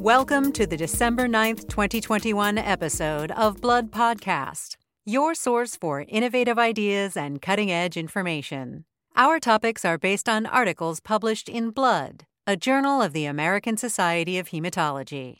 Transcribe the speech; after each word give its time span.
Welcome 0.00 0.52
to 0.52 0.64
the 0.64 0.76
December 0.76 1.26
9th, 1.26 1.68
2021 1.68 2.56
episode 2.56 3.32
of 3.32 3.60
Blood 3.60 3.90
Podcast, 3.90 4.76
your 5.04 5.34
source 5.34 5.74
for 5.74 6.04
innovative 6.06 6.56
ideas 6.56 7.16
and 7.16 7.42
cutting 7.42 7.72
edge 7.72 7.96
information. 7.96 8.84
Our 9.16 9.40
topics 9.40 9.84
are 9.84 9.98
based 9.98 10.28
on 10.28 10.46
articles 10.46 11.00
published 11.00 11.48
in 11.48 11.70
Blood, 11.70 12.26
a 12.46 12.56
journal 12.56 13.02
of 13.02 13.12
the 13.12 13.24
American 13.24 13.76
Society 13.76 14.38
of 14.38 14.50
Hematology. 14.50 15.38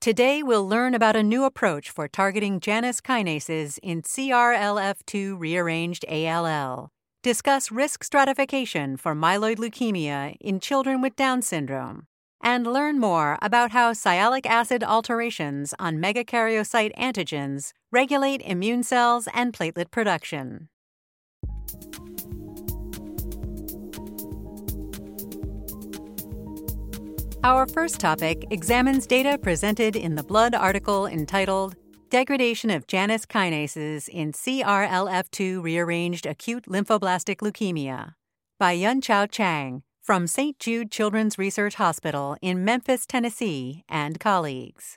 Today, 0.00 0.42
we'll 0.42 0.66
learn 0.66 0.92
about 0.92 1.14
a 1.14 1.22
new 1.22 1.44
approach 1.44 1.88
for 1.88 2.08
targeting 2.08 2.58
Janus 2.58 3.00
kinases 3.00 3.78
in 3.80 4.02
CRLF2 4.02 5.38
rearranged 5.38 6.04
ALL, 6.08 6.90
discuss 7.22 7.70
risk 7.70 8.02
stratification 8.02 8.96
for 8.96 9.14
myeloid 9.14 9.58
leukemia 9.58 10.36
in 10.40 10.58
children 10.58 11.00
with 11.00 11.14
Down 11.14 11.42
syndrome, 11.42 12.08
and 12.42 12.66
learn 12.66 12.98
more 12.98 13.38
about 13.42 13.72
how 13.72 13.92
sialic 13.92 14.46
acid 14.46 14.82
alterations 14.84 15.74
on 15.78 15.98
megakaryocyte 15.98 16.94
antigens 16.96 17.72
regulate 17.90 18.42
immune 18.42 18.82
cells 18.82 19.28
and 19.34 19.52
platelet 19.52 19.90
production. 19.90 20.68
Our 27.44 27.66
first 27.66 28.00
topic 28.00 28.44
examines 28.50 29.06
data 29.06 29.38
presented 29.38 29.94
in 29.94 30.16
the 30.16 30.24
Blood 30.24 30.54
article 30.54 31.06
entitled 31.06 31.76
Degradation 32.10 32.68
of 32.70 32.86
Janus 32.86 33.26
Kinases 33.26 34.08
in 34.08 34.32
CRLF2 34.32 35.62
Rearranged 35.62 36.26
Acute 36.26 36.64
Lymphoblastic 36.64 37.36
Leukemia 37.36 38.14
by 38.58 38.76
Yunqiao 38.76 39.30
Chang 39.30 39.82
from 40.08 40.26
St. 40.26 40.58
Jude 40.58 40.90
Children's 40.90 41.36
Research 41.36 41.74
Hospital 41.74 42.34
in 42.40 42.64
Memphis, 42.64 43.04
Tennessee, 43.04 43.84
and 43.90 44.18
colleagues. 44.18 44.96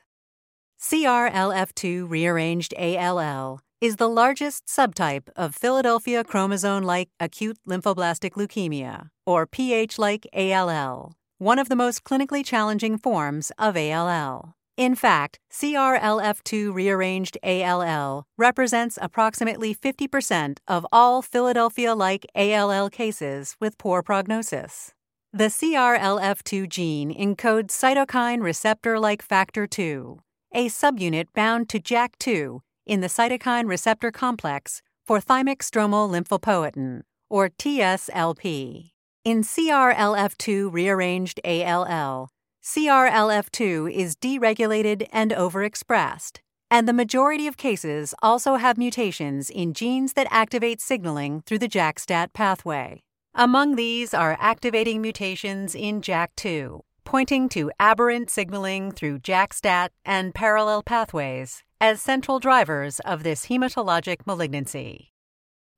CRLF2 0.79 2.09
rearranged 2.09 2.73
ALL 2.79 3.59
is 3.81 3.97
the 3.97 4.07
largest 4.07 4.67
subtype 4.67 5.27
of 5.35 5.53
Philadelphia 5.53 6.23
chromosome 6.23 6.85
like 6.85 7.09
acute 7.19 7.57
lymphoblastic 7.67 8.35
leukemia, 8.37 9.09
or 9.25 9.45
PH 9.45 9.99
like 9.99 10.25
ALL, 10.31 11.11
one 11.39 11.59
of 11.59 11.67
the 11.67 11.75
most 11.75 12.05
clinically 12.05 12.45
challenging 12.45 12.97
forms 12.97 13.51
of 13.59 13.75
ALL. 13.75 14.55
In 14.77 14.95
fact, 14.95 15.39
CRLF2 15.51 16.73
rearranged 16.73 17.37
ALL 17.43 18.23
represents 18.37 18.97
approximately 19.01 19.75
50% 19.75 20.59
of 20.69 20.87
all 20.89 21.21
Philadelphia 21.21 21.93
like 21.95 22.25
ALL 22.33 22.89
cases 22.89 23.57
with 23.59 23.77
poor 23.77 24.01
prognosis. 24.01 24.93
The 25.33 25.45
CRLF2 25.45 26.67
gene 26.67 27.15
encodes 27.15 27.71
cytokine 27.71 28.41
receptor 28.41 28.99
like 28.99 29.21
factor 29.21 29.65
2, 29.65 30.19
a 30.53 30.67
subunit 30.67 31.27
bound 31.33 31.69
to 31.69 31.79
JAK2 31.79 32.59
in 32.85 32.99
the 32.99 33.07
cytokine 33.07 33.69
receptor 33.69 34.11
complex 34.11 34.81
for 35.05 35.21
thymic 35.21 35.59
stromal 35.59 36.09
lymphopoietin, 36.09 37.03
or 37.29 37.47
TSLP. 37.47 38.91
In 39.23 39.41
CRLF2 39.41 40.69
rearranged 40.69 41.39
ALL, 41.45 42.27
CRLF2 42.61 43.89
is 43.89 44.17
deregulated 44.17 45.07
and 45.13 45.31
overexpressed, 45.31 46.39
and 46.69 46.89
the 46.89 46.93
majority 46.93 47.47
of 47.47 47.55
cases 47.55 48.13
also 48.21 48.55
have 48.55 48.77
mutations 48.77 49.49
in 49.49 49.73
genes 49.73 50.11
that 50.11 50.27
activate 50.29 50.81
signaling 50.81 51.41
through 51.45 51.59
the 51.59 51.69
JAK-STAT 51.69 52.33
pathway. 52.33 53.01
Among 53.35 53.75
these 53.75 54.13
are 54.13 54.35
activating 54.41 55.01
mutations 55.01 55.73
in 55.73 56.01
JAK2, 56.01 56.81
pointing 57.05 57.47
to 57.49 57.71
aberrant 57.79 58.29
signaling 58.29 58.91
through 58.91 59.19
JAK-STAT 59.19 59.93
and 60.03 60.35
parallel 60.35 60.83
pathways 60.83 61.63
as 61.79 62.01
central 62.01 62.39
drivers 62.39 62.99
of 62.99 63.23
this 63.23 63.45
hematologic 63.45 64.27
malignancy. 64.27 65.13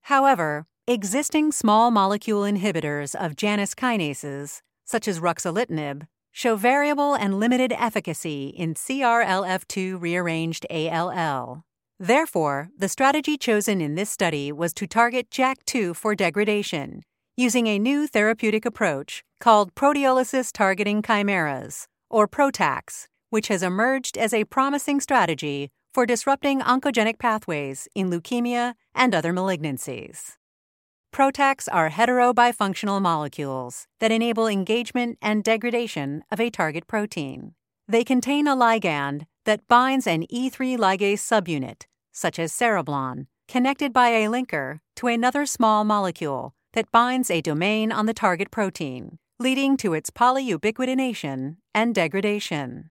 However, 0.02 0.66
existing 0.88 1.52
small 1.52 1.92
molecule 1.92 2.42
inhibitors 2.42 3.14
of 3.14 3.36
Janus 3.36 3.76
kinases, 3.76 4.62
such 4.84 5.08
as 5.08 5.20
ruxolitinib, 5.20 6.08
show 6.32 6.56
variable 6.56 7.14
and 7.14 7.40
limited 7.40 7.72
efficacy 7.78 8.48
in 8.48 8.74
CRLF2 8.74 10.02
rearranged 10.02 10.66
ALL. 10.72 11.64
Therefore, 12.00 12.70
the 12.76 12.90
strategy 12.90 13.38
chosen 13.38 13.80
in 13.80 13.94
this 13.94 14.10
study 14.10 14.52
was 14.52 14.74
to 14.74 14.88
target 14.88 15.30
JAK2 15.30 15.96
for 15.96 16.16
degradation 16.16 17.04
using 17.36 17.66
a 17.66 17.80
new 17.80 18.06
therapeutic 18.06 18.64
approach 18.64 19.24
called 19.40 19.74
proteolysis 19.74 20.52
targeting 20.54 21.02
chimeras, 21.02 21.88
or 22.10 22.28
PROTACs, 22.28 23.08
which 23.32 23.48
has 23.48 23.64
emerged 23.64 24.18
as 24.18 24.34
a 24.34 24.44
promising 24.44 25.00
strategy 25.00 25.72
for 25.94 26.06
disrupting 26.06 26.62
oncogenic 26.62 27.18
pathways 27.18 27.88
in 27.96 28.12
leukemia 28.12 28.76
and 28.94 29.16
other 29.16 29.34
malignancies. 29.34 30.34
PROTACs 31.12 31.68
are 31.72 31.90
heterobifunctional 31.90 33.02
molecules 33.02 33.88
that 34.00 34.12
enable 34.12 34.48
engagement 34.48 35.18
and 35.20 35.44
degradation 35.44 36.24
of 36.32 36.40
a 36.40 36.52
target 36.52 36.86
protein. 36.86 37.56
They 37.88 38.04
contain 38.04 38.48
a 38.48 38.56
ligand 38.56 39.26
that 39.46 39.68
binds 39.68 40.06
an 40.06 40.28
E3 40.28 40.78
ligase 40.78 41.20
subunit, 41.20 41.84
such 42.12 42.38
as 42.38 42.54
cereblon, 42.54 43.26
connected 43.48 43.92
by 43.92 44.10
a 44.10 44.28
linker 44.28 44.80
to 44.98 45.08
another 45.08 45.48
small 45.48 45.84
molecule 45.84 46.54
that 46.74 46.92
binds 46.92 47.32
a 47.32 47.42
domain 47.42 47.92
on 47.92 48.06
the 48.06 48.14
target 48.14 48.52
protein, 48.52 49.18
leading 49.40 49.78
to 49.78 49.94
its 49.94 50.10
polyubiquitination 50.10 51.56
and 51.74 51.96
degradation. 51.96 52.90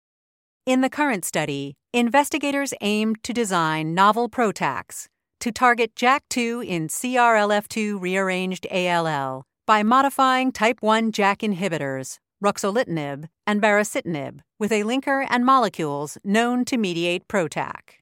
In 0.66 0.82
the 0.82 0.90
current 0.90 1.24
study, 1.24 1.76
investigators 1.94 2.74
aimed 2.82 3.24
to 3.24 3.34
design 3.34 3.94
novel 3.94 4.30
PROTACs 4.30 5.08
to 5.40 5.52
target 5.52 5.96
JAK2 5.96 6.66
in 6.66 6.88
CRLF2 6.88 8.02
rearranged 8.02 8.68
ALL 8.72 9.46
by 9.66 9.84
modifying 9.84 10.52
type 10.52 10.82
1 10.82 11.12
JAK 11.12 11.40
inhibitors, 11.40 12.18
ruxolitinib 12.44 13.30
and 13.46 13.62
baricitinib, 13.62 14.40
with 14.60 14.72
a 14.72 14.84
linker 14.84 15.26
and 15.30 15.46
molecules 15.46 16.18
known 16.24 16.66
to 16.66 16.78
mediate 16.78 17.28
PROTAC. 17.28 18.02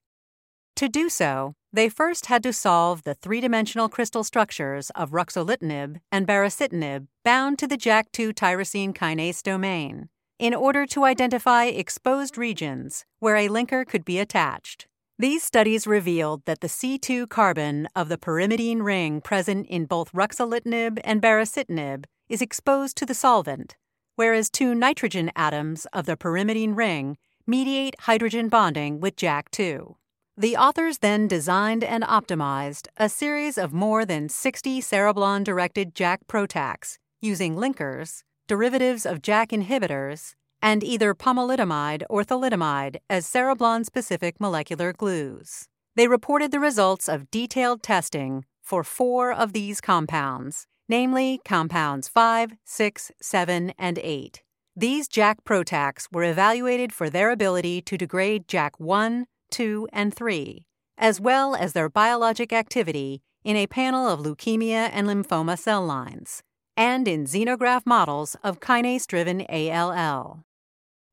To 0.78 0.90
do 0.90 1.09
so, 1.09 1.53
they 1.75 1.90
first 1.90 2.28
had 2.28 2.41
to 2.41 2.53
solve 2.53 3.03
the 3.03 3.13
three 3.13 3.41
dimensional 3.41 3.90
crystal 3.90 4.24
structures 4.24 4.90
of 4.91 5.12
ruxolitinib 5.12 6.00
and 6.09 6.25
baricitinib 6.25 7.08
bound 7.25 7.59
to 7.59 7.68
the 7.68 7.78
JAK2 7.78 8.34
tyrosine 8.34 8.94
kinase 8.94 9.44
domain 9.44 10.08
in 10.40 10.53
order 10.53 10.85
to 10.85 11.03
identify 11.03 11.66
exposed 11.66 12.38
regions 12.38 13.03
where 13.19 13.35
a 13.35 13.50
linker 13.50 13.85
could 13.85 14.06
be 14.06 14.19
attached. 14.19 14.88
These 15.19 15.44
studies 15.44 15.85
revealed 15.85 16.44
that 16.46 16.62
the 16.62 16.68
C2 16.68 17.28
carbon 17.28 17.90
of 17.94 18.08
the 18.08 18.18
pyrimidine 18.18 18.81
ring 18.81 19.19
present 19.19 19.68
in 19.68 19.85
both 19.85 20.14
ruxolitinib 20.14 21.00
and 21.03 21.22
baricitinib 21.22 22.06
is 22.30 22.41
exposed 22.41 22.96
to 22.97 23.06
the 23.06 23.14
solvent, 23.14 23.75
whereas 24.16 24.50
two 24.50 24.75
nitrogen 24.75 25.30
atoms 25.35 25.88
of 25.91 26.06
the 26.06 26.16
pyrimidine 26.16 26.75
ring 26.75 27.18
mediate 27.46 27.96
hydrogen 28.00 28.47
bonding 28.47 29.02
with 29.02 29.18
JAK2. 29.18 29.96
The 30.38 30.57
authors 30.57 30.97
then 30.97 31.29
designed 31.29 31.81
and 31.81 32.03
optimized 32.03 32.90
a 32.97 33.07
series 33.07 33.57
of 33.57 33.72
more 33.72 34.03
than 34.03 34.28
60 34.28 34.81
cereblon 34.81 35.46
directed 35.46 35.96
JAK 35.96 36.28
PROTACs 36.28 36.97
using 37.22 37.56
linkers, 37.56 38.23
derivatives 38.46 39.06
of 39.06 39.22
JAK 39.22 39.51
inhibitors, 39.51 40.34
and 40.62 40.84
either 40.84 41.16
pomalidomide 41.16 42.03
or 42.09 42.25
thalidomide 42.25 42.97
as 43.09 43.25
cereblon 43.25 43.85
specific 43.85 44.41
molecular 44.41 44.91
glues. 44.91 45.69
They 45.96 46.09
reported 46.09 46.52
the 46.52 46.59
results 46.59 47.07
of 47.07 47.31
detailed 47.31 47.81
testing 47.81 48.44
for 48.62 48.84
four 48.84 49.31
of 49.31 49.53
these 49.53 49.79
compounds, 49.79 50.67
namely 50.90 51.40
compounds 51.46 52.09
5, 52.09 52.55
6, 52.66 53.11
7, 53.22 53.73
and 53.78 53.99
8. 53.99 54.43
These 54.76 55.08
JAK 55.08 55.46
PROTACs 55.46 56.09
were 56.11 56.26
evaluated 56.26 56.91
for 56.91 57.09
their 57.09 57.29
ability 57.31 57.81
to 57.84 57.97
degrade 57.97 58.49
JAK1, 58.49 59.28
2, 59.52 59.88
and 59.92 60.14
3, 60.14 60.66
as 60.97 61.20
well 61.20 61.56
as 61.56 61.74
their 61.74 61.90
biologic 61.90 62.52
activity 62.53 63.22
in 63.44 63.56
a 63.56 63.68
panel 63.68 64.08
of 64.08 64.20
leukemia 64.20 64.90
and 64.92 65.08
lymphoma 65.08 65.58
cell 65.58 65.86
lines, 65.86 66.42
and 66.76 67.08
in 67.08 67.26
xenograft 67.26 67.86
models 67.86 68.36
of 68.44 68.59
kinase 68.59 69.06
driven 69.06 69.46
ALL. 69.50 70.44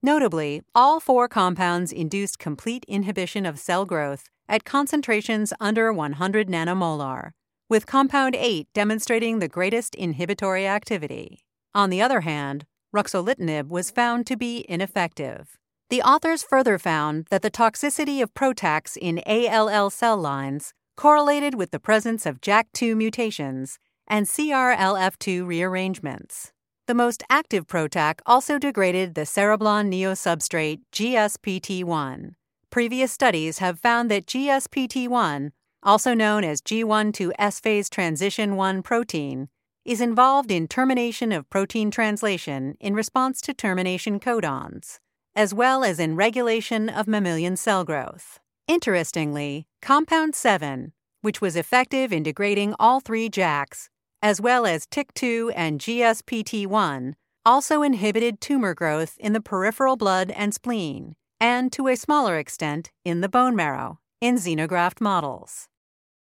Notably, 0.03 0.63
all 0.75 0.99
four 0.99 1.29
compounds 1.29 1.93
induced 1.93 2.39
complete 2.39 2.85
inhibition 2.89 3.47
of 3.47 3.59
cell 3.59 3.85
growth 3.85 4.29
at 4.49 4.65
concentrations 4.65 5.53
under 5.61 5.93
100 5.93 6.49
nanomolar, 6.49 7.31
with 7.69 7.87
compound 7.87 8.35
8 8.35 8.67
demonstrating 8.75 9.39
the 9.39 9.49
greatest 9.49 9.95
inhibitory 9.95 10.67
activity. 10.67 11.45
On 11.75 11.89
the 11.89 12.03
other 12.03 12.23
hand, 12.23 12.67
ruxolitinib 12.95 13.69
was 13.69 13.91
found 13.91 14.27
to 14.27 14.37
be 14.37 14.67
ineffective. 14.69 15.59
The 15.93 16.01
authors 16.01 16.43
further 16.43 16.79
found 16.79 17.27
that 17.29 17.43
the 17.43 17.51
toxicity 17.51 18.23
of 18.23 18.33
PROTACs 18.33 18.97
in 18.97 19.21
ALL 19.27 19.91
cell 19.91 20.17
lines 20.17 20.73
correlated 20.97 21.55
with 21.55 21.71
the 21.71 21.79
presence 21.79 22.25
of 22.25 22.41
JAK2 22.41 22.97
mutations 22.97 23.79
and 24.09 24.25
CRLF2 24.25 25.47
rearrangements. 25.47 26.51
The 26.87 26.95
most 26.95 27.23
active 27.29 27.67
PROTAC 27.67 28.21
also 28.25 28.59
degraded 28.59 29.15
the 29.15 29.27
cereblon 29.27 29.93
neosubstrate 29.93 30.81
GSPT1. 30.95 32.37
Previous 32.71 33.13
studies 33.13 33.59
have 33.59 33.79
found 33.79 34.11
that 34.11 34.25
GSPT1, 34.25 35.51
also 35.83 36.15
known 36.15 36.43
as 36.43 36.63
G1 36.63 37.13
to 37.13 37.35
S 37.39 37.61
phase 37.61 37.91
transition 37.91 38.57
1 38.57 38.83
protein, 38.83 39.51
is 39.85 40.01
involved 40.01 40.51
in 40.51 40.69
termination 40.69 41.33
of 41.33 41.51
protein 41.51 41.91
translation 41.91 42.77
in 42.81 42.95
response 42.95 43.43
to 43.43 43.53
termination 43.53 44.19
codons, 44.19 45.01
as 45.35 45.55
well 45.55 45.83
as 45.83 45.99
in 45.99 46.17
regulation 46.17 46.89
of 46.89 47.09
mammalian 47.09 47.57
cell 47.57 47.85
growth. 47.85 48.39
Interestingly, 48.69 49.67
compound 49.81 50.35
7, 50.35 50.93
which 51.23 51.41
was 51.41 51.57
effective 51.57 52.13
in 52.13 52.23
degrading 52.23 52.75
all 52.79 53.01
three 53.01 53.29
JAKs, 53.29 53.89
as 54.21 54.41
well 54.41 54.67
as 54.67 54.87
TIC2 54.87 55.53
and 55.57 55.81
GSPT1, 55.81 57.15
also 57.45 57.83
inhibited 57.83 58.41
tumor 58.41 58.75
growth 58.75 59.17
in 59.19 59.33
the 59.33 59.41
peripheral 59.41 59.97
blood 59.97 60.31
and 60.31 60.55
spleen, 60.55 61.17
and 61.41 61.73
to 61.73 61.89
a 61.89 61.97
smaller 61.97 62.39
extent 62.39 62.91
in 63.05 63.21
the 63.21 63.29
bone 63.29 63.57
marrow, 63.57 63.99
in 64.21 64.37
xenograft 64.37 65.01
models. 65.01 65.67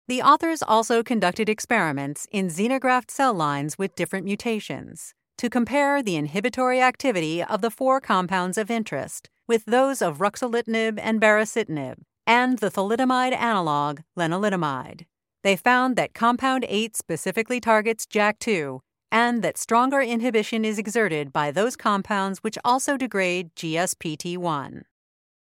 The 0.07 0.21
authors 0.21 0.61
also 0.61 1.01
conducted 1.01 1.49
experiments 1.49 2.27
in 2.31 2.47
xenograft 2.47 3.09
cell 3.09 3.33
lines 3.33 3.77
with 3.77 3.95
different 3.95 4.25
mutations 4.25 5.13
to 5.37 5.49
compare 5.49 6.01
the 6.01 6.15
inhibitory 6.15 6.81
activity 6.81 7.43
of 7.43 7.61
the 7.61 7.71
four 7.71 7.99
compounds 7.99 8.57
of 8.57 8.71
interest 8.71 9.29
with 9.47 9.65
those 9.65 10.01
of 10.01 10.19
ruxolitinib 10.19 10.99
and 11.01 11.21
baricitinib 11.21 11.95
and 12.25 12.59
the 12.59 12.71
thalidomide 12.71 13.35
analog 13.35 13.99
lenalidomide 14.17 15.05
they 15.43 15.57
found 15.57 15.95
that 15.97 16.13
compound 16.13 16.65
8 16.67 16.95
specifically 16.95 17.59
targets 17.59 18.05
JAK2 18.05 18.79
and 19.11 19.43
that 19.43 19.57
stronger 19.57 20.01
inhibition 20.01 20.65
is 20.65 20.79
exerted 20.79 21.31
by 21.31 21.51
those 21.51 21.75
compounds 21.75 22.39
which 22.39 22.57
also 22.65 22.97
degrade 22.97 23.53
GSPT1. 23.55 24.81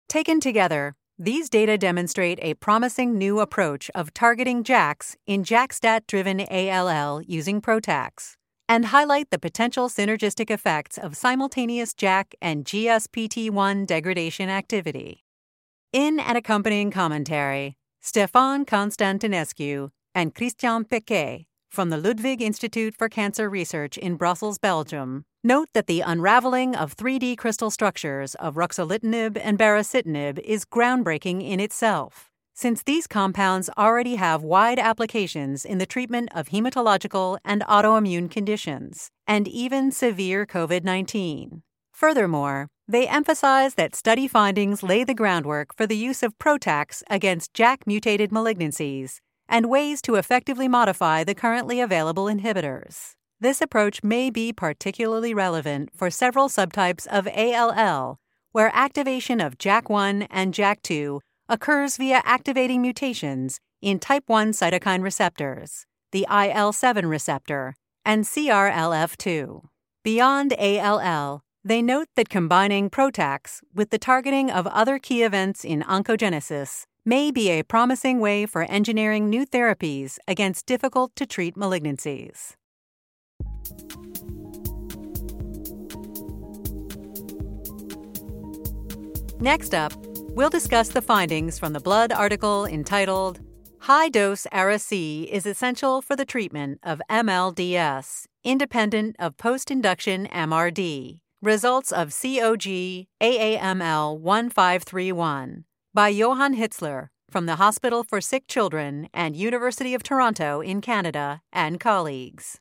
Taken 0.10 0.40
together, 0.40 0.96
these 1.20 1.50
data 1.50 1.78
demonstrate 1.78 2.40
a 2.42 2.56
promising 2.56 3.18
new 3.18 3.40
approach 3.40 3.92
of 3.94 4.14
targeting 4.14 4.64
JAKs 4.64 5.16
in 5.28 5.44
JAK-STAT 5.44 6.08
driven 6.08 6.42
ALL 6.50 7.22
using 7.22 7.62
PROTACs 7.62 8.38
and 8.72 8.86
highlight 8.86 9.30
the 9.32 9.38
potential 9.38 9.90
synergistic 9.90 10.50
effects 10.50 10.98
of 10.98 11.18
simultaneous 11.18 11.94
JAK 11.94 12.36
and 12.42 12.64
GSPT1 12.64 13.86
degradation 13.86 14.48
activity. 14.48 15.26
In 15.92 16.22
an 16.22 16.38
accompanying 16.38 16.90
commentary, 16.90 17.76
Stefan 18.00 18.66
Constantinescu 18.66 19.90
and 20.16 20.34
Christian 20.34 20.86
Pequet 20.86 21.48
from 21.70 21.90
the 21.90 21.98
Ludwig 21.98 22.42
Institute 22.42 22.96
for 22.96 23.10
Cancer 23.10 23.50
Research 23.50 23.98
in 23.98 24.16
Brussels, 24.16 24.58
Belgium, 24.58 25.26
note 25.44 25.68
that 25.74 25.88
the 25.88 26.00
unraveling 26.00 26.74
of 26.74 26.96
3D 26.96 27.38
crystal 27.38 27.72
structures 27.72 28.36
of 28.36 28.56
ruxolitinib 28.56 29.38
and 29.44 29.60
baricitinib 29.60 30.40
is 30.40 30.64
groundbreaking 30.64 31.46
in 31.46 31.60
itself, 31.60 32.31
since 32.54 32.84
these 32.84 33.08
compounds 33.08 33.70
already 33.78 34.16
have 34.16 34.44
wide 34.44 34.80
applications 34.80 35.66
in 35.66 35.78
the 35.78 35.86
treatment 35.86 36.30
of 36.34 36.50
hematological 36.50 37.38
and 37.44 37.62
autoimmune 37.64 38.30
conditions, 38.30 39.10
and 39.28 39.48
even 39.48 39.92
severe 39.92 40.46
COVID 40.46 40.84
19. 40.84 41.64
Furthermore, 41.92 42.68
they 42.88 43.08
emphasize 43.08 43.76
that 43.76 43.96
study 43.96 44.28
findings 44.28 44.84
lay 44.84 45.04
the 45.04 45.14
groundwork 45.14 45.76
for 45.76 45.88
the 45.88 45.96
use 45.96 46.24
of 46.24 46.38
PROTACs 46.40 47.04
against 47.10 47.54
JAK 47.54 47.88
mutated 47.88 48.32
malignancies 48.32 49.20
and 49.48 49.70
ways 49.70 50.02
to 50.02 50.16
effectively 50.16 50.68
modify 50.68 51.24
the 51.24 51.36
currently 51.36 51.80
available 51.80 52.26
inhibitors. 52.26 53.12
This 53.40 53.62
approach 53.62 54.04
may 54.04 54.30
be 54.30 54.54
particularly 54.54 55.34
relevant 55.34 55.90
for 55.96 56.10
several 56.10 56.48
subtypes 56.48 57.08
of 57.08 57.28
ALL, 57.28 58.18
where 58.52 58.72
activation 58.74 59.42
of 59.42 59.58
JAK1 59.58 60.28
and 60.30 60.54
JAK2 60.54 61.20
occurs 61.52 61.98
via 61.98 62.22
activating 62.24 62.82
mutations 62.82 63.60
in 63.82 64.00
type 64.00 64.24
1 64.28 64.54
cytokine 64.54 65.04
receptors, 65.04 65.86
the 66.14 66.26
IL 66.32 66.72
7 66.72 67.06
receptor, 67.06 67.76
and 68.06 68.24
CRLF2. 68.24 69.62
Beyond 70.04 70.54
ALL, 70.54 71.42
they 71.64 71.82
note 71.82 72.08
that 72.16 72.30
combining 72.30 72.90
PROTACs 72.90 73.60
with 73.76 73.90
the 73.90 74.00
targeting 74.00 74.50
of 74.50 74.66
other 74.68 74.98
key 74.98 75.24
events 75.24 75.66
in 75.66 75.84
oncogenesis 75.84 76.86
may 77.06 77.32
be 77.32 77.50
a 77.50 77.64
promising 77.64 78.20
way 78.20 78.46
for 78.46 78.64
engineering 78.64 79.30
new 79.30 79.46
therapies 79.46 80.18
against 80.28 80.66
difficult 80.66 81.16
to 81.18 81.26
treat 81.26 81.56
malignancies. 81.56 82.56
Next 89.40 89.74
up, 89.74 89.92
we'll 90.34 90.50
discuss 90.50 90.90
the 90.90 91.02
findings 91.02 91.60
from 91.60 91.74
the 91.74 91.80
Blood 91.80 92.12
article 92.12 92.66
entitled 92.66 93.40
High 93.80 94.10
Dose 94.10 94.48
Ara-C 94.52 95.24
is 95.32 95.46
Essential 95.46 96.02
for 96.02 96.16
the 96.16 96.26
Treatment 96.26 96.80
of 96.84 97.02
MLDS, 97.10 98.26
Independent 98.44 99.16
of 99.20 99.38
Post 99.38 99.72
Induction 99.72 100.28
MRD 100.28 101.20
Results 101.42 101.92
of 101.92 102.14
COG 102.14 103.08
AAML 103.22 104.20
1531 104.20 105.66
by 105.94 106.08
Johann 106.08 106.56
Hitzler 106.56 107.08
from 107.30 107.48
the 107.48 107.56
Hospital 107.56 108.04
for 108.04 108.22
Sick 108.22 108.48
Children 108.48 109.10
and 109.14 109.36
University 109.36 109.94
of 109.94 110.04
Toronto 110.04 110.62
in 110.62 110.82
Canada 110.82 111.42
and 111.52 111.80
colleagues. 111.80 112.60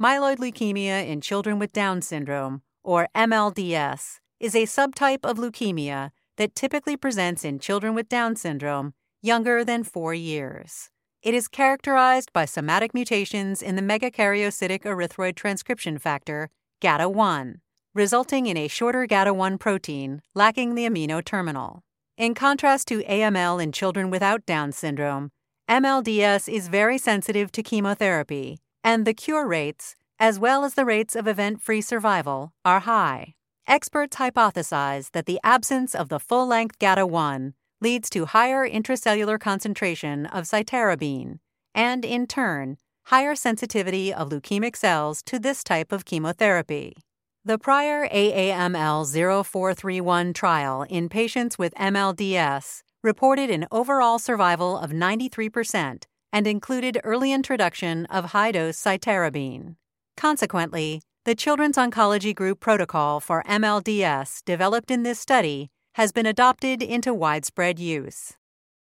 Myeloid 0.00 0.36
leukemia 0.36 1.06
in 1.06 1.20
children 1.20 1.58
with 1.58 1.72
Down 1.72 2.00
syndrome, 2.00 2.62
or 2.84 3.08
MLDS, 3.16 4.20
is 4.38 4.54
a 4.54 4.62
subtype 4.62 5.24
of 5.24 5.38
leukemia 5.38 6.12
that 6.38 6.56
typically 6.56 6.96
presents 6.96 7.44
in 7.44 7.58
children 7.60 7.94
with 7.94 8.08
Down 8.08 8.34
syndrome 8.34 8.94
younger 9.22 9.64
than 9.64 9.84
four 9.84 10.14
years. 10.14 10.90
It 11.22 11.34
is 11.34 11.46
characterized 11.46 12.32
by 12.32 12.46
somatic 12.46 12.94
mutations 12.94 13.60
in 13.60 13.76
the 13.76 13.82
megakaryocytic 13.82 14.82
erythroid 14.82 15.36
transcription 15.36 15.98
factor, 15.98 16.48
GATA1 16.80 17.60
resulting 17.98 18.46
in 18.46 18.56
a 18.56 18.68
shorter 18.68 19.06
GATA1 19.06 19.58
protein 19.58 20.22
lacking 20.32 20.76
the 20.76 20.86
amino 20.86 21.24
terminal. 21.24 21.82
In 22.16 22.32
contrast 22.32 22.86
to 22.88 23.02
AML 23.02 23.60
in 23.60 23.72
children 23.72 24.08
without 24.08 24.46
Down 24.46 24.70
syndrome, 24.70 25.30
MLDS 25.68 26.48
is 26.52 26.68
very 26.68 26.96
sensitive 26.96 27.50
to 27.52 27.62
chemotherapy, 27.62 28.58
and 28.84 29.04
the 29.04 29.14
cure 29.14 29.48
rates, 29.48 29.96
as 30.18 30.38
well 30.38 30.64
as 30.64 30.74
the 30.74 30.84
rates 30.84 31.16
of 31.16 31.26
event 31.26 31.60
free 31.60 31.80
survival, 31.80 32.52
are 32.64 32.80
high. 32.80 33.34
Experts 33.68 34.16
hypothesize 34.16 35.10
that 35.12 35.26
the 35.26 35.38
absence 35.44 35.94
of 35.94 36.08
the 36.08 36.18
full 36.18 36.46
length 36.46 36.78
GATA1 36.78 37.52
leads 37.82 38.08
to 38.08 38.24
higher 38.24 38.66
intracellular 38.66 39.38
concentration 39.38 40.24
of 40.24 40.44
cytarabine, 40.44 41.38
and 41.74 42.02
in 42.02 42.26
turn, 42.26 42.78
higher 43.08 43.34
sensitivity 43.34 44.10
of 44.10 44.30
leukemic 44.30 44.74
cells 44.74 45.22
to 45.24 45.38
this 45.38 45.62
type 45.62 45.92
of 45.92 46.06
chemotherapy. 46.06 46.96
The 47.44 47.58
prior 47.58 48.08
AAML 48.08 49.04
0431 49.44 50.32
trial 50.32 50.86
in 50.88 51.10
patients 51.10 51.58
with 51.58 51.74
MLDS 51.74 52.82
reported 53.02 53.50
an 53.50 53.66
overall 53.70 54.18
survival 54.18 54.78
of 54.78 54.92
93% 54.92 56.04
and 56.32 56.46
included 56.46 57.02
early 57.04 57.34
introduction 57.34 58.06
of 58.06 58.32
high 58.32 58.52
dose 58.52 58.80
cytarabine. 58.80 59.76
Consequently, 60.16 61.02
the 61.24 61.34
Children's 61.34 61.76
Oncology 61.76 62.34
Group 62.34 62.60
protocol 62.60 63.20
for 63.20 63.42
MLDS 63.46 64.42
developed 64.44 64.90
in 64.90 65.02
this 65.02 65.18
study 65.18 65.70
has 65.94 66.12
been 66.12 66.26
adopted 66.26 66.82
into 66.82 67.12
widespread 67.12 67.78
use. 67.78 68.34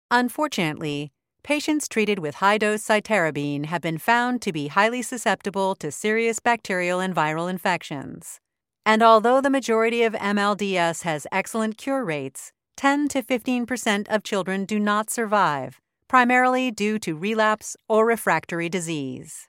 Unfortunately, 0.09 1.11
patients 1.43 1.87
treated 1.87 2.19
with 2.19 2.35
high 2.35 2.57
dose 2.57 2.83
cytarabine 2.83 3.65
have 3.65 3.81
been 3.81 3.97
found 3.97 4.41
to 4.41 4.53
be 4.53 4.69
highly 4.69 5.01
susceptible 5.01 5.75
to 5.75 5.91
serious 5.91 6.39
bacterial 6.39 6.99
and 6.99 7.15
viral 7.15 7.49
infections. 7.49 8.39
And 8.85 9.03
although 9.03 9.41
the 9.41 9.49
majority 9.49 10.03
of 10.03 10.13
MLDS 10.13 11.03
has 11.03 11.27
excellent 11.31 11.77
cure 11.77 12.03
rates, 12.03 12.51
10 12.77 13.07
to 13.09 13.21
15% 13.21 14.07
of 14.07 14.23
children 14.23 14.65
do 14.65 14.79
not 14.79 15.09
survive, 15.09 15.79
primarily 16.07 16.71
due 16.71 16.97
to 16.99 17.15
relapse 17.15 17.77
or 17.87 18.05
refractory 18.05 18.69
disease. 18.69 19.47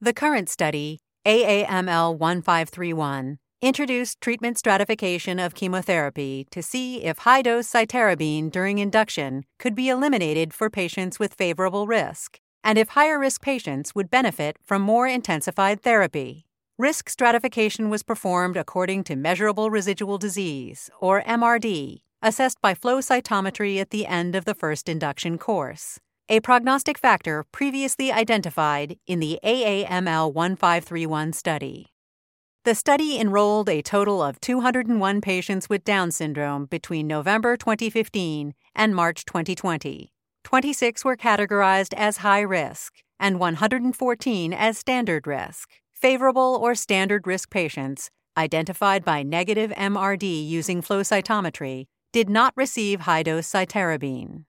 The 0.00 0.12
current 0.12 0.48
study, 0.48 1.00
AAML 1.26 2.18
1531, 2.18 3.38
introduced 3.62 4.20
treatment 4.20 4.58
stratification 4.58 5.38
of 5.38 5.54
chemotherapy 5.54 6.46
to 6.50 6.62
see 6.62 7.02
if 7.02 7.20
high 7.20 7.40
dose 7.40 7.66
cytarabine 7.66 8.50
during 8.50 8.76
induction 8.76 9.46
could 9.58 9.74
be 9.74 9.88
eliminated 9.88 10.52
for 10.52 10.68
patients 10.68 11.18
with 11.18 11.32
favorable 11.32 11.86
risk, 11.86 12.40
and 12.62 12.76
if 12.76 12.90
higher 12.90 13.18
risk 13.18 13.40
patients 13.40 13.94
would 13.94 14.10
benefit 14.10 14.58
from 14.62 14.82
more 14.82 15.08
intensified 15.08 15.80
therapy. 15.80 16.44
Risk 16.78 17.08
stratification 17.08 17.88
was 17.88 18.02
performed 18.02 18.58
according 18.58 19.02
to 19.04 19.16
measurable 19.16 19.70
residual 19.70 20.18
disease, 20.18 20.90
or 21.00 21.22
MRD, 21.22 22.02
assessed 22.20 22.60
by 22.60 22.74
flow 22.74 22.98
cytometry 22.98 23.80
at 23.80 23.88
the 23.88 24.04
end 24.04 24.34
of 24.34 24.44
the 24.44 24.54
first 24.54 24.90
induction 24.90 25.38
course, 25.38 25.98
a 26.30 26.40
prognostic 26.40 26.96
factor 26.96 27.44
previously 27.52 28.10
identified 28.10 28.96
in 29.06 29.20
the 29.20 29.38
AAML 29.44 30.32
1531 30.32 31.34
study. 31.34 31.92
The 32.64 32.74
study 32.74 33.20
enrolled 33.20 33.68
a 33.68 33.82
total 33.82 34.22
of 34.22 34.40
201 34.40 35.20
patients 35.20 35.68
with 35.68 35.84
Down 35.84 36.10
syndrome 36.10 36.64
between 36.64 37.06
November 37.06 37.58
2015 37.58 38.54
and 38.74 38.96
March 38.96 39.26
2020. 39.26 40.12
26 40.44 41.04
were 41.04 41.16
categorized 41.16 41.92
as 41.94 42.18
high 42.18 42.40
risk 42.40 42.94
and 43.20 43.38
114 43.38 44.54
as 44.54 44.78
standard 44.78 45.26
risk. 45.26 45.68
Favorable 45.92 46.58
or 46.62 46.74
standard 46.74 47.26
risk 47.26 47.50
patients, 47.50 48.08
identified 48.34 49.04
by 49.04 49.22
negative 49.22 49.70
MRD 49.72 50.48
using 50.48 50.80
flow 50.80 51.02
cytometry, 51.02 51.84
did 52.14 52.30
not 52.30 52.54
receive 52.56 53.00
high 53.00 53.22
dose 53.22 53.46
cytarabine. 53.46 54.44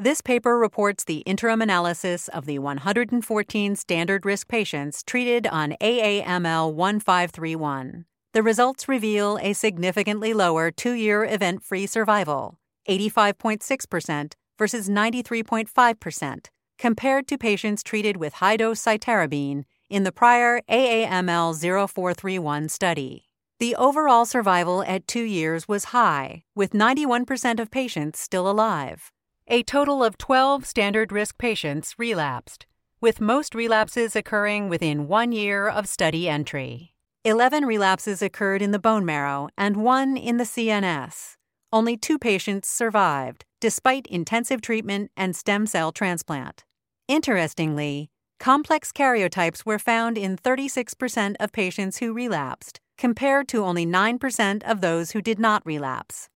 This 0.00 0.20
paper 0.20 0.56
reports 0.56 1.02
the 1.02 1.24
interim 1.26 1.60
analysis 1.60 2.28
of 2.28 2.46
the 2.46 2.60
114 2.60 3.74
standard 3.74 4.24
risk 4.24 4.46
patients 4.46 5.02
treated 5.02 5.48
on 5.48 5.74
AAML 5.80 6.72
1531. 6.72 8.04
The 8.32 8.42
results 8.44 8.86
reveal 8.86 9.40
a 9.42 9.54
significantly 9.54 10.32
lower 10.32 10.70
two 10.70 10.92
year 10.92 11.24
event 11.24 11.64
free 11.64 11.88
survival, 11.88 12.60
85.6% 12.88 14.34
versus 14.56 14.88
93.5%, 14.88 16.46
compared 16.78 17.26
to 17.26 17.36
patients 17.36 17.82
treated 17.82 18.18
with 18.18 18.34
high 18.34 18.56
dose 18.56 18.80
cytarabine 18.80 19.64
in 19.90 20.04
the 20.04 20.12
prior 20.12 20.60
AAML 20.70 21.58
0431 21.88 22.68
study. 22.68 23.24
The 23.58 23.74
overall 23.74 24.26
survival 24.26 24.84
at 24.84 25.08
two 25.08 25.24
years 25.24 25.66
was 25.66 25.86
high, 25.86 26.44
with 26.54 26.70
91% 26.70 27.58
of 27.58 27.72
patients 27.72 28.20
still 28.20 28.48
alive. 28.48 29.10
A 29.50 29.62
total 29.62 30.04
of 30.04 30.18
12 30.18 30.66
standard 30.66 31.10
risk 31.10 31.38
patients 31.38 31.94
relapsed, 31.96 32.66
with 33.00 33.18
most 33.18 33.54
relapses 33.54 34.14
occurring 34.14 34.68
within 34.68 35.08
one 35.08 35.32
year 35.32 35.66
of 35.66 35.88
study 35.88 36.28
entry. 36.28 36.92
11 37.24 37.64
relapses 37.64 38.20
occurred 38.20 38.60
in 38.60 38.72
the 38.72 38.78
bone 38.78 39.06
marrow 39.06 39.48
and 39.56 39.78
one 39.78 40.18
in 40.18 40.36
the 40.36 40.44
CNS. 40.44 41.36
Only 41.72 41.96
two 41.96 42.18
patients 42.18 42.68
survived, 42.68 43.46
despite 43.58 44.06
intensive 44.08 44.60
treatment 44.60 45.12
and 45.16 45.34
stem 45.34 45.66
cell 45.66 45.92
transplant. 45.92 46.64
Interestingly, 47.08 48.10
complex 48.38 48.92
karyotypes 48.92 49.64
were 49.64 49.78
found 49.78 50.18
in 50.18 50.36
36% 50.36 51.36
of 51.40 51.52
patients 51.52 52.00
who 52.00 52.12
relapsed, 52.12 52.80
compared 52.98 53.48
to 53.48 53.64
only 53.64 53.86
9% 53.86 54.62
of 54.70 54.82
those 54.82 55.12
who 55.12 55.22
did 55.22 55.38
not 55.38 55.64
relapse. 55.64 56.28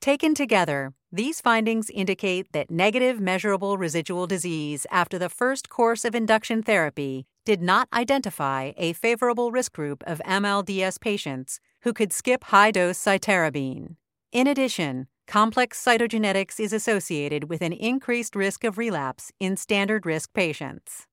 Taken 0.00 0.34
together, 0.34 0.92
these 1.14 1.42
findings 1.42 1.90
indicate 1.90 2.50
that 2.52 2.70
negative 2.70 3.20
measurable 3.20 3.76
residual 3.76 4.26
disease 4.26 4.86
after 4.90 5.18
the 5.18 5.28
first 5.28 5.68
course 5.68 6.06
of 6.06 6.14
induction 6.14 6.62
therapy 6.62 7.26
did 7.44 7.60
not 7.60 7.86
identify 7.92 8.72
a 8.78 8.94
favorable 8.94 9.52
risk 9.52 9.74
group 9.74 10.02
of 10.06 10.22
MLDS 10.24 10.98
patients 10.98 11.60
who 11.82 11.92
could 11.92 12.14
skip 12.14 12.44
high 12.44 12.70
dose 12.70 12.98
cytarabine. 12.98 13.96
In 14.32 14.46
addition, 14.46 15.06
complex 15.26 15.84
cytogenetics 15.84 16.58
is 16.58 16.72
associated 16.72 17.44
with 17.44 17.60
an 17.60 17.74
increased 17.74 18.34
risk 18.34 18.64
of 18.64 18.78
relapse 18.78 19.30
in 19.38 19.58
standard 19.58 20.06
risk 20.06 20.32
patients. 20.32 21.06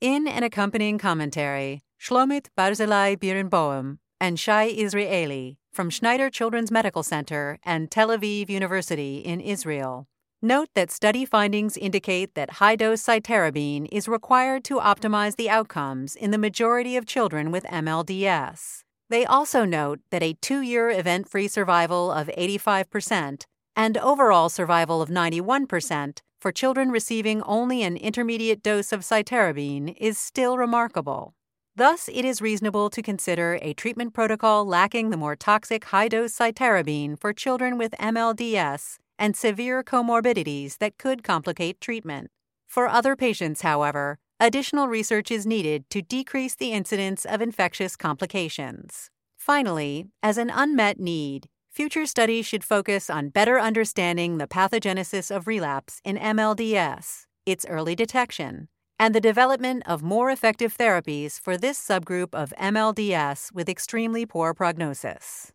In 0.00 0.26
an 0.26 0.42
accompanying 0.42 0.96
commentary, 0.96 1.82
Shlomit 2.00 2.46
Barzilai 2.56 3.18
Birenboim 3.18 3.98
and 4.18 4.40
Shai 4.40 4.68
Israeli 4.68 5.58
from 5.78 5.90
Schneider 5.90 6.28
Children's 6.28 6.72
Medical 6.72 7.04
Center 7.04 7.60
and 7.62 7.88
Tel 7.88 8.08
Aviv 8.08 8.48
University 8.48 9.18
in 9.18 9.40
Israel. 9.40 10.08
Note 10.42 10.68
that 10.74 10.90
study 10.90 11.24
findings 11.24 11.76
indicate 11.76 12.34
that 12.34 12.54
high 12.54 12.74
dose 12.74 13.00
cytarabine 13.00 13.86
is 13.92 14.08
required 14.08 14.64
to 14.64 14.80
optimize 14.80 15.36
the 15.36 15.48
outcomes 15.48 16.16
in 16.16 16.32
the 16.32 16.36
majority 16.36 16.96
of 16.96 17.06
children 17.06 17.52
with 17.52 17.62
MLDS. 17.62 18.80
They 19.08 19.24
also 19.24 19.64
note 19.64 20.00
that 20.10 20.20
a 20.20 20.34
two 20.42 20.62
year 20.62 20.90
event 20.90 21.28
free 21.28 21.46
survival 21.46 22.10
of 22.10 22.26
85% 22.36 23.44
and 23.76 23.96
overall 23.98 24.48
survival 24.48 25.00
of 25.00 25.08
91% 25.08 26.18
for 26.40 26.50
children 26.50 26.90
receiving 26.90 27.40
only 27.42 27.84
an 27.84 27.96
intermediate 27.96 28.64
dose 28.64 28.92
of 28.92 29.02
cytarabine 29.02 29.94
is 29.96 30.18
still 30.18 30.58
remarkable. 30.58 31.34
Thus, 31.78 32.08
it 32.12 32.24
is 32.24 32.42
reasonable 32.42 32.90
to 32.90 33.00
consider 33.00 33.56
a 33.62 33.72
treatment 33.72 34.12
protocol 34.12 34.64
lacking 34.64 35.10
the 35.10 35.16
more 35.16 35.36
toxic 35.36 35.84
high 35.84 36.08
dose 36.08 36.36
cytarabine 36.36 37.16
for 37.16 37.32
children 37.32 37.78
with 37.78 37.92
MLDS 38.00 38.96
and 39.16 39.36
severe 39.36 39.84
comorbidities 39.84 40.78
that 40.78 40.98
could 40.98 41.22
complicate 41.22 41.80
treatment. 41.80 42.32
For 42.66 42.88
other 42.88 43.14
patients, 43.14 43.60
however, 43.60 44.18
additional 44.40 44.88
research 44.88 45.30
is 45.30 45.46
needed 45.46 45.88
to 45.90 46.02
decrease 46.02 46.56
the 46.56 46.72
incidence 46.72 47.24
of 47.24 47.40
infectious 47.40 47.94
complications. 47.94 49.08
Finally, 49.36 50.06
as 50.20 50.36
an 50.36 50.50
unmet 50.52 50.98
need, 50.98 51.46
future 51.70 52.06
studies 52.06 52.44
should 52.44 52.64
focus 52.64 53.08
on 53.08 53.28
better 53.28 53.60
understanding 53.60 54.38
the 54.38 54.48
pathogenesis 54.48 55.30
of 55.30 55.46
relapse 55.46 56.00
in 56.04 56.16
MLDS, 56.16 57.26
its 57.46 57.64
early 57.68 57.94
detection, 57.94 58.66
and 58.98 59.14
the 59.14 59.20
development 59.20 59.82
of 59.86 60.02
more 60.02 60.30
effective 60.30 60.76
therapies 60.76 61.40
for 61.40 61.56
this 61.56 61.78
subgroup 61.80 62.34
of 62.34 62.52
MLDS 62.58 63.52
with 63.52 63.68
extremely 63.68 64.26
poor 64.26 64.54
prognosis. 64.54 65.52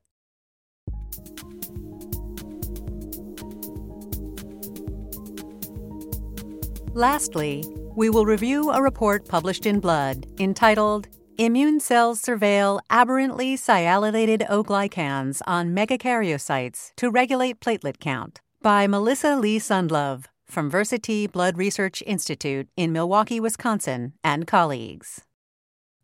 Lastly, 6.95 7.63
we 7.95 8.09
will 8.09 8.25
review 8.25 8.69
a 8.69 8.81
report 8.81 9.27
published 9.27 9.65
in 9.65 9.79
Blood 9.79 10.27
entitled 10.39 11.07
Immune 11.39 11.79
Cells 11.79 12.21
Surveil 12.21 12.79
Aberrantly 12.91 13.57
Sialylated 13.57 14.45
O-Glycans 14.47 15.41
on 15.47 15.75
Megakaryocytes 15.75 16.91
to 16.97 17.09
Regulate 17.09 17.59
Platelet 17.59 17.99
Count 17.99 18.41
by 18.61 18.85
Melissa 18.85 19.35
Lee 19.35 19.57
Sundlove 19.57 20.25
from 20.45 20.71
Versiti 20.71 21.31
Blood 21.31 21.57
Research 21.57 22.03
Institute 22.05 22.67
in 22.75 22.91
Milwaukee, 22.91 23.39
Wisconsin, 23.39 24.13
and 24.23 24.45
colleagues. 24.47 25.21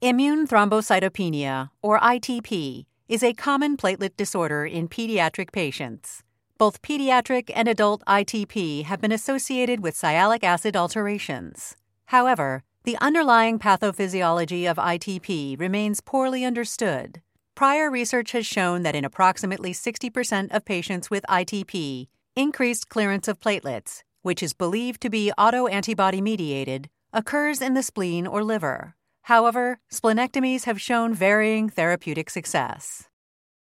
Immune 0.02 0.48
thrombocytopenia, 0.48 1.70
or 1.82 2.00
ITP, 2.00 2.86
is 3.08 3.24
a 3.24 3.34
common 3.34 3.76
platelet 3.76 4.16
disorder 4.16 4.66
in 4.66 4.88
pediatric 4.88 5.52
patients. 5.52 6.24
Both 6.58 6.82
pediatric 6.82 7.50
and 7.56 7.68
adult 7.68 8.04
ITP 8.06 8.84
have 8.84 9.02
been 9.02 9.12
associated 9.12 9.82
with 9.82 9.96
sialic 9.96 10.44
acid 10.44 10.76
alterations. 10.76 11.76
However, 12.06 12.64
the 12.84 12.98
underlying 13.00 13.60
pathophysiology 13.60 14.70
of 14.70 14.78
ITP 14.78 15.60
remains 15.60 16.02
poorly 16.02 16.46
understood. 16.46 17.22
Prior 17.56 17.92
research 17.92 18.32
has 18.32 18.46
shown 18.46 18.84
that 18.84 18.96
in 18.96 19.04
approximately 19.04 19.74
60% 19.74 20.56
of 20.56 20.66
patients 20.66 21.10
with 21.10 21.26
ITP, 21.30 22.08
increased 22.36 22.90
clearance 22.90 23.28
of 23.28 23.40
platelets, 23.40 24.04
which 24.22 24.44
is 24.44 24.54
believed 24.54 25.02
to 25.02 25.10
be 25.10 25.32
autoantibody 25.38 26.22
mediated, 26.22 26.90
occurs 27.14 27.62
in 27.62 27.74
the 27.74 27.84
spleen 27.84 28.28
or 28.28 28.44
liver. 28.44 28.96
However, 29.24 29.80
splenectomies 29.92 30.66
have 30.66 30.82
shown 30.82 31.14
varying 31.14 31.70
therapeutic 31.70 32.30
success. 32.30 33.08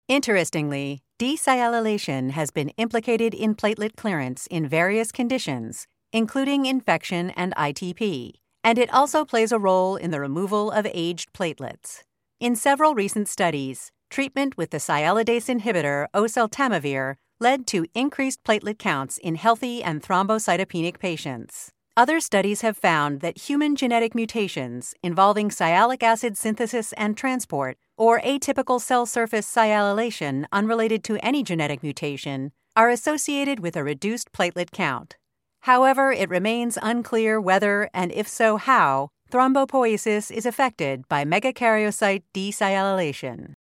Interestingly, 0.08 1.02
desialylation 1.18 2.30
has 2.30 2.50
been 2.50 2.70
implicated 2.70 3.34
in 3.34 3.54
platelet 3.54 3.96
clearance 3.96 4.46
in 4.48 4.68
various 4.68 5.12
conditions, 5.12 5.86
including 6.12 6.66
infection 6.66 7.30
and 7.30 7.54
ITP, 7.56 8.32
and 8.64 8.78
it 8.78 8.92
also 8.92 9.24
plays 9.24 9.52
a 9.52 9.58
role 9.58 9.96
in 9.96 10.10
the 10.10 10.20
removal 10.20 10.70
of 10.70 10.86
aged 10.92 11.32
platelets. 11.32 12.02
In 12.40 12.56
several 12.56 12.94
recent 12.94 13.28
studies, 13.28 13.92
treatment 14.10 14.56
with 14.56 14.70
the 14.70 14.78
sialidase 14.78 15.48
inhibitor 15.48 16.06
oseltamivir 16.14 17.16
led 17.42 17.66
to 17.66 17.84
increased 17.92 18.44
platelet 18.44 18.78
counts 18.78 19.18
in 19.18 19.34
healthy 19.34 19.82
and 19.82 20.00
thrombocytopenic 20.00 21.00
patients. 21.00 21.72
Other 21.96 22.20
studies 22.20 22.60
have 22.60 22.76
found 22.76 23.20
that 23.20 23.36
human 23.48 23.74
genetic 23.76 24.14
mutations 24.14 24.94
involving 25.02 25.50
sialic 25.50 26.02
acid 26.02 26.38
synthesis 26.38 26.94
and 26.94 27.16
transport, 27.16 27.76
or 27.98 28.20
atypical 28.20 28.80
cell 28.80 29.06
surface 29.06 29.46
sialylation 29.52 30.44
unrelated 30.52 31.02
to 31.04 31.18
any 31.18 31.42
genetic 31.42 31.82
mutation, 31.82 32.52
are 32.76 32.88
associated 32.88 33.60
with 33.60 33.76
a 33.76 33.84
reduced 33.84 34.32
platelet 34.32 34.70
count. 34.70 35.16
However, 35.62 36.12
it 36.12 36.30
remains 36.30 36.78
unclear 36.80 37.40
whether, 37.40 37.90
and 37.92 38.10
if 38.12 38.26
so, 38.26 38.56
how, 38.56 39.10
thrombopoiesis 39.30 40.30
is 40.30 40.46
affected 40.46 41.08
by 41.08 41.24
megakaryocyte 41.24 42.22
desialylation. 42.32 43.54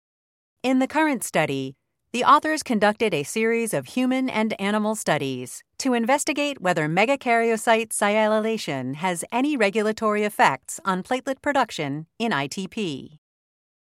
In 0.62 0.80
the 0.80 0.88
current 0.88 1.22
study, 1.22 1.76
the 2.12 2.24
authors 2.24 2.62
conducted 2.62 3.12
a 3.12 3.22
series 3.22 3.74
of 3.74 3.86
human 3.86 4.30
and 4.30 4.58
animal 4.58 4.94
studies 4.94 5.62
to 5.78 5.92
investigate 5.92 6.60
whether 6.60 6.88
megakaryocyte 6.88 7.88
sialylation 7.88 8.94
has 8.94 9.24
any 9.30 9.58
regulatory 9.58 10.24
effects 10.24 10.80
on 10.86 11.02
platelet 11.02 11.42
production 11.42 12.06
in 12.18 12.32
ITP. 12.32 13.18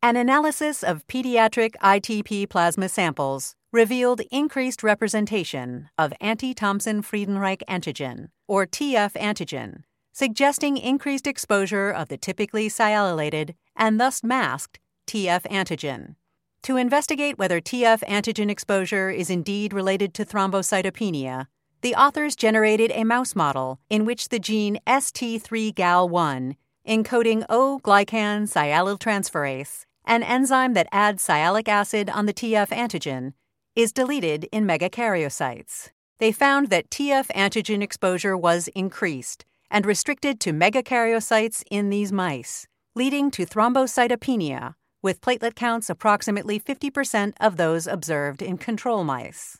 An 0.01 0.15
analysis 0.15 0.83
of 0.83 1.05
pediatric 1.07 1.75
ITP 1.81 2.49
plasma 2.49 2.87
samples 2.87 3.55
revealed 3.73 4.21
increased 4.31 4.83
representation 4.83 5.89
of 5.97 6.13
anti 6.21 6.53
Thomson 6.53 7.01
Friedenreich 7.01 7.61
antigen, 7.67 8.29
or 8.47 8.65
TF 8.65 9.13
antigen, 9.13 9.83
suggesting 10.13 10.77
increased 10.77 11.27
exposure 11.27 11.91
of 11.91 12.07
the 12.07 12.17
typically 12.17 12.69
sialylated 12.69 13.55
and 13.75 13.99
thus 13.99 14.23
masked 14.23 14.79
TF 15.07 15.41
antigen. 15.43 16.15
To 16.63 16.77
investigate 16.77 17.37
whether 17.37 17.59
TF 17.59 18.03
antigen 18.07 18.49
exposure 18.49 19.09
is 19.09 19.29
indeed 19.29 19.73
related 19.73 20.13
to 20.13 20.25
thrombocytopenia, 20.25 21.47
the 21.81 21.93
authors 21.93 22.37
generated 22.37 22.89
a 22.91 23.03
mouse 23.03 23.35
model 23.35 23.81
in 23.89 24.05
which 24.05 24.29
the 24.29 24.39
gene 24.39 24.79
ST3-GAL1, 24.87 26.55
encoding 26.87 27.45
O-glycan 27.49 28.47
sialyltransferase, 28.47 29.83
an 30.05 30.23
enzyme 30.23 30.73
that 30.73 30.87
adds 30.93 31.27
sialic 31.27 31.67
acid 31.67 32.09
on 32.09 32.27
the 32.27 32.33
TF 32.33 32.69
antigen, 32.69 33.33
is 33.75 33.91
deleted 33.91 34.47
in 34.53 34.65
megakaryocytes. 34.65 35.89
They 36.19 36.31
found 36.31 36.69
that 36.69 36.89
TF 36.89 37.27
antigen 37.35 37.83
exposure 37.83 38.37
was 38.37 38.69
increased 38.69 39.43
and 39.69 39.85
restricted 39.85 40.39
to 40.39 40.53
megakaryocytes 40.53 41.63
in 41.69 41.89
these 41.89 42.13
mice, 42.13 42.67
leading 42.95 43.31
to 43.31 43.45
thrombocytopenia, 43.45 44.75
with 45.03 45.21
platelet 45.21 45.53
counts 45.53 45.89
approximately 45.89 46.59
50% 46.59 47.33
of 47.39 47.57
those 47.57 47.85
observed 47.85 48.41
in 48.41 48.57
control 48.57 49.03
mice. 49.03 49.59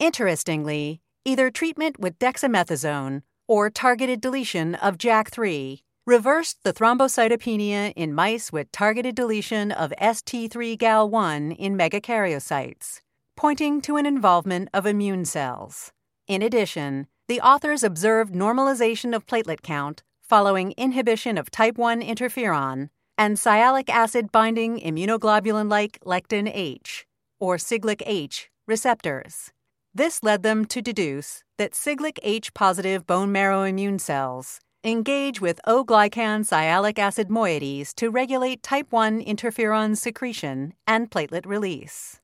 Interestingly, 0.00 1.00
either 1.24 1.50
treatment 1.50 2.00
with 2.00 2.18
dexamethasone 2.18 3.22
or 3.46 3.70
targeted 3.70 4.20
deletion 4.20 4.74
of 4.74 4.98
JAK3 4.98 5.82
reversed 6.06 6.58
the 6.64 6.72
thrombocytopenia 6.72 7.92
in 7.94 8.12
mice 8.12 8.52
with 8.52 8.72
targeted 8.72 9.14
deletion 9.14 9.70
of 9.70 9.92
ST3-GAL1 10.00 11.56
in 11.56 11.78
megakaryocytes, 11.78 13.00
pointing 13.36 13.80
to 13.80 13.96
an 13.96 14.04
involvement 14.04 14.68
of 14.74 14.84
immune 14.84 15.24
cells. 15.24 15.92
In 16.26 16.42
addition, 16.42 17.06
the 17.28 17.40
authors 17.40 17.82
observed 17.82 18.34
normalization 18.34 19.14
of 19.14 19.26
platelet 19.26 19.62
count 19.62 20.02
following 20.20 20.72
inhibition 20.76 21.38
of 21.38 21.50
type 21.50 21.78
1 21.78 22.00
interferon 22.02 22.88
and 23.16 23.36
sialic 23.36 23.88
acid 23.88 24.32
binding 24.32 24.78
immunoglobulin 24.80 25.70
like 25.70 25.98
lectin 26.04 26.50
H, 26.52 27.06
or 27.38 27.56
Siglec 27.56 28.02
H, 28.06 28.50
receptors. 28.66 29.52
This 29.94 30.22
led 30.22 30.42
them 30.42 30.64
to 30.66 30.82
deduce 30.82 31.44
that 31.56 31.72
Siglec 31.72 32.18
H 32.22 32.52
positive 32.54 33.06
bone 33.06 33.30
marrow 33.30 33.62
immune 33.62 33.98
cells 33.98 34.60
engage 34.84 35.40
with 35.40 35.60
O 35.66 35.84
glycan 35.84 36.44
sialic 36.44 36.98
acid 36.98 37.28
moieties 37.28 37.94
to 37.94 38.10
regulate 38.10 38.62
type 38.62 38.88
1 38.90 39.24
interferon 39.24 39.96
secretion 39.96 40.74
and 40.86 41.10
platelet 41.10 41.46
release. 41.46 42.20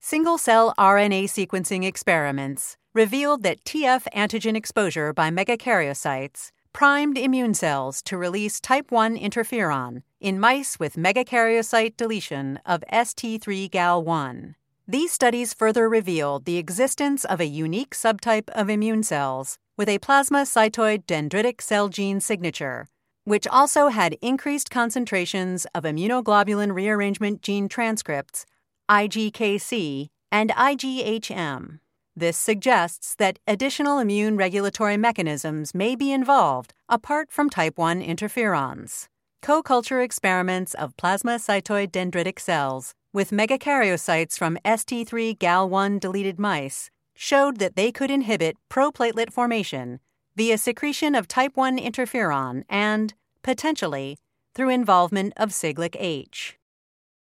Single 0.00 0.38
cell 0.38 0.74
RNA 0.76 1.24
sequencing 1.24 1.84
experiments 1.86 2.76
revealed 2.94 3.42
that 3.44 3.64
TF 3.64 4.06
antigen 4.14 4.56
exposure 4.56 5.12
by 5.12 5.30
megakaryocytes 5.30 6.50
primed 6.72 7.16
immune 7.16 7.54
cells 7.54 8.02
to 8.02 8.16
release 8.16 8.60
type 8.60 8.90
1 8.90 9.16
interferon 9.16 10.02
in 10.24 10.40
mice 10.40 10.78
with 10.80 10.96
megakaryocyte 10.96 11.98
deletion 11.98 12.58
of 12.64 12.82
ST3-GAL1. 12.90 14.54
These 14.88 15.12
studies 15.12 15.52
further 15.52 15.86
revealed 15.86 16.46
the 16.46 16.56
existence 16.56 17.26
of 17.26 17.40
a 17.40 17.46
unique 17.46 17.94
subtype 17.94 18.48
of 18.48 18.70
immune 18.70 19.02
cells 19.02 19.58
with 19.76 19.86
a 19.86 19.98
plasma 19.98 20.44
plasmacytoid 20.44 21.04
dendritic 21.04 21.60
cell 21.60 21.90
gene 21.90 22.20
signature, 22.20 22.86
which 23.24 23.46
also 23.46 23.88
had 23.88 24.16
increased 24.22 24.70
concentrations 24.70 25.66
of 25.74 25.84
immunoglobulin 25.84 26.74
rearrangement 26.74 27.42
gene 27.42 27.68
transcripts, 27.68 28.46
IGKC, 28.90 30.08
and 30.32 30.50
IGHM. 30.52 31.80
This 32.16 32.38
suggests 32.38 33.14
that 33.16 33.40
additional 33.46 33.98
immune 33.98 34.38
regulatory 34.38 34.96
mechanisms 34.96 35.74
may 35.74 35.94
be 35.94 36.12
involved 36.12 36.72
apart 36.88 37.30
from 37.30 37.50
type 37.50 37.76
1 37.76 38.00
interferons. 38.00 39.08
Co 39.44 39.62
culture 39.62 40.00
experiments 40.00 40.72
of 40.72 40.96
plasma 40.96 41.32
plasmacytoid 41.32 41.90
dendritic 41.90 42.40
cells 42.40 42.94
with 43.12 43.30
megakaryocytes 43.30 44.38
from 44.38 44.56
ST3 44.64 45.36
GAL1 45.36 46.00
deleted 46.00 46.40
mice 46.40 46.88
showed 47.14 47.58
that 47.58 47.76
they 47.76 47.92
could 47.92 48.10
inhibit 48.10 48.56
proplatelet 48.70 49.30
formation 49.30 50.00
via 50.34 50.56
secretion 50.56 51.14
of 51.14 51.28
type 51.28 51.58
1 51.58 51.76
interferon 51.76 52.64
and, 52.70 53.12
potentially, 53.42 54.16
through 54.54 54.70
involvement 54.70 55.34
of 55.36 55.50
Siglec 55.50 55.94
H. 55.98 56.56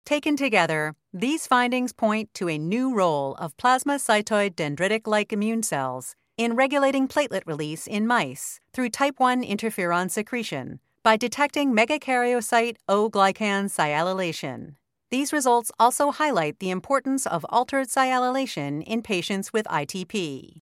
Taken 0.06 0.36
together, 0.36 0.96
these 1.14 1.48
findings 1.48 1.94
point 1.94 2.34
to 2.34 2.50
a 2.50 2.58
new 2.58 2.94
role 2.94 3.36
of 3.36 3.56
plasma 3.56 3.94
plasmacytoid 3.94 4.56
dendritic 4.56 5.08
like 5.08 5.32
immune 5.32 5.64
cells 5.64 6.18
in 6.38 6.58
regulating 6.58 7.08
platelet 7.08 7.44
release 7.46 7.88
in 7.88 8.06
mice 8.06 8.60
through 8.74 8.90
type 8.90 9.16
1 9.20 9.42
interferon 9.42 10.12
secretion 10.12 10.82
by 11.10 11.18
detecting 11.18 11.74
megakaryocyte 11.74 12.76
O 12.88 13.10
glycan 13.10 13.66
sialylation. 13.66 14.76
These 15.10 15.34
results 15.34 15.72
also 15.80 16.12
highlight 16.12 16.60
the 16.60 16.70
importance 16.70 17.26
of 17.26 17.44
altered 17.50 17.88
sialylation 17.88 18.84
in 18.84 19.02
patients 19.02 19.52
with 19.52 19.66
ITP. 19.66 20.62